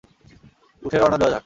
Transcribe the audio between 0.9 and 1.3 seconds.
রওনা